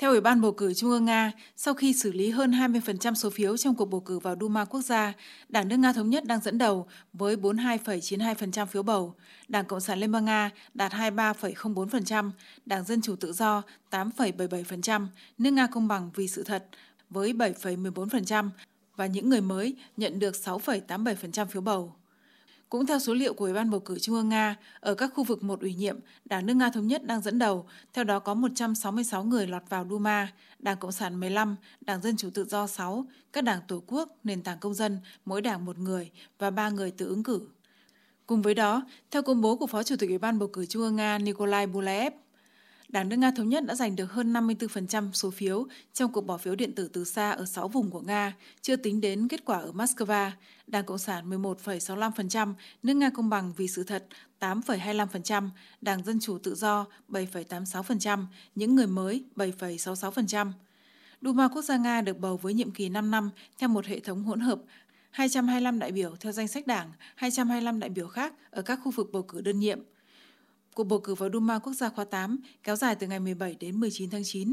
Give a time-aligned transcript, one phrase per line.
[0.00, 3.30] Theo Ủy ban bầu cử Trung ương Nga, sau khi xử lý hơn 20% số
[3.30, 5.12] phiếu trong cuộc bầu cử vào Duma quốc gia,
[5.48, 9.14] Đảng nước Nga Thống nhất đang dẫn đầu với 42,92% phiếu bầu,
[9.48, 12.30] Đảng Cộng sản Liên bang Nga đạt 23,04%,
[12.66, 15.06] Đảng Dân Chủ Tự do 8,77%,
[15.38, 16.66] nước Nga Công bằng vì sự thật
[17.10, 18.48] với 7,14%
[18.96, 21.94] và những người mới nhận được 6,87% phiếu bầu.
[22.70, 25.24] Cũng theo số liệu của Ủy ban bầu cử Trung ương Nga, ở các khu
[25.24, 28.34] vực một ủy nhiệm, Đảng nước Nga Thống nhất đang dẫn đầu, theo đó có
[28.34, 33.06] 166 người lọt vào Duma, Đảng Cộng sản 15, Đảng Dân Chủ Tự do 6,
[33.32, 36.90] các đảng Tổ quốc, nền tảng công dân, mỗi đảng một người và ba người
[36.90, 37.40] tự ứng cử.
[38.26, 40.82] Cùng với đó, theo công bố của Phó Chủ tịch Ủy ban bầu cử Trung
[40.82, 42.12] ương Nga Nikolai Bulaev,
[42.92, 46.38] Đảng nước Nga Thống nhất đã giành được hơn 54% số phiếu trong cuộc bỏ
[46.38, 49.58] phiếu điện tử từ xa ở 6 vùng của Nga, chưa tính đến kết quả
[49.58, 50.30] ở Moscow.
[50.66, 54.06] Đảng Cộng sản 11,65%, nước Nga Công bằng vì sự thật
[54.40, 55.48] 8,25%,
[55.80, 60.52] Đảng Dân Chủ Tự do 7,86%, những người mới 7,66%.
[61.20, 64.24] Duma Quốc gia Nga được bầu với nhiệm kỳ 5 năm theo một hệ thống
[64.24, 64.60] hỗn hợp
[65.10, 69.08] 225 đại biểu theo danh sách đảng, 225 đại biểu khác ở các khu vực
[69.12, 69.80] bầu cử đơn nhiệm.
[70.74, 73.80] Cuộc bầu cử vào Duma Quốc gia khóa 8 kéo dài từ ngày 17 đến
[73.80, 74.52] 19 tháng 9.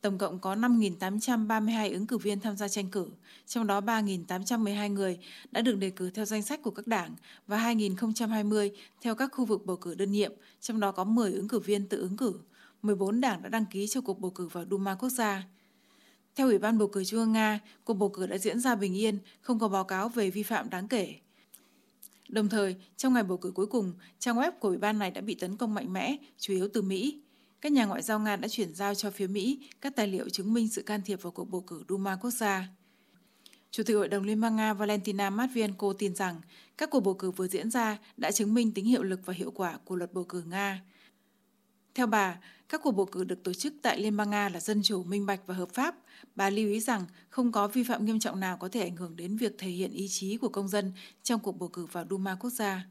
[0.00, 3.06] Tổng cộng có 5.832 ứng cử viên tham gia tranh cử,
[3.46, 5.18] trong đó 3.812 người
[5.50, 7.14] đã được đề cử theo danh sách của các đảng
[7.46, 11.48] và 2.020 theo các khu vực bầu cử đơn nhiệm, trong đó có 10 ứng
[11.48, 12.34] cử viên tự ứng cử.
[12.82, 15.42] 14 đảng đã đăng ký cho cuộc bầu cử vào Duma quốc gia.
[16.36, 18.96] Theo Ủy ban bầu cử Trung ương Nga, cuộc bầu cử đã diễn ra bình
[18.96, 21.14] yên, không có báo cáo về vi phạm đáng kể.
[22.28, 25.20] Đồng thời, trong ngày bầu cử cuối cùng, trang web của ủy ban này đã
[25.20, 27.22] bị tấn công mạnh mẽ, chủ yếu từ Mỹ.
[27.60, 30.54] Các nhà ngoại giao Nga đã chuyển giao cho phía Mỹ các tài liệu chứng
[30.54, 32.68] minh sự can thiệp vào cuộc bầu cử Duma quốc gia.
[33.70, 36.40] Chủ tịch Hội đồng Liên bang Nga Valentina Matvienko tin rằng
[36.78, 39.50] các cuộc bầu cử vừa diễn ra đã chứng minh tính hiệu lực và hiệu
[39.50, 40.82] quả của luật bầu cử Nga.
[41.98, 44.82] Theo bà, các cuộc bầu cử được tổ chức tại Liên bang Nga là dân
[44.82, 45.94] chủ, minh bạch và hợp pháp.
[46.36, 49.16] Bà lưu ý rằng không có vi phạm nghiêm trọng nào có thể ảnh hưởng
[49.16, 52.34] đến việc thể hiện ý chí của công dân trong cuộc bầu cử vào Duma
[52.34, 52.86] quốc gia.